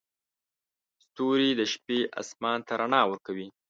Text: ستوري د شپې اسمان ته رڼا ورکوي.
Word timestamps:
ستوري 1.03 1.49
د 1.59 1.61
شپې 1.73 1.99
اسمان 2.21 2.59
ته 2.67 2.73
رڼا 2.79 3.01
ورکوي. 3.07 3.47